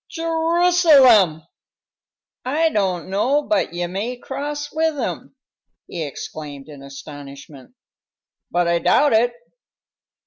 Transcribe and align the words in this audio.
"Je 0.09 0.23
ru 0.23 0.71
salem! 0.71 1.43
I 2.43 2.69
don't 2.69 3.07
know 3.07 3.43
but 3.43 3.71
ye 3.71 3.85
may 3.85 4.17
cross 4.17 4.71
with 4.73 4.97
'em!" 4.97 5.35
he 5.85 6.03
exclaimed, 6.03 6.67
in 6.67 6.81
astonishment. 6.81 7.75
"But 8.49 8.67
I 8.67 8.79
doubt 8.79 9.13
it. 9.13 9.33